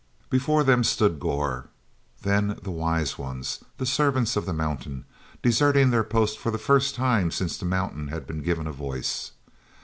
Before 0.31 0.63
them 0.63 0.83
stood 0.83 1.19
Gor, 1.19 1.69
then 2.23 2.57
the 2.63 2.71
Wise 2.71 3.19
Ones, 3.19 3.63
the 3.77 3.85
Servants 3.85 4.35
of 4.35 4.47
the 4.47 4.51
Mountain, 4.51 5.05
deserting 5.43 5.91
their 5.91 6.03
post 6.03 6.39
for 6.39 6.49
the 6.49 6.57
first 6.57 6.95
time 6.95 7.29
since 7.29 7.55
the 7.55 7.65
Mountain 7.67 8.07
had 8.07 8.25
been 8.25 8.41
given 8.41 8.65
a 8.65 8.71
voice. 8.71 9.33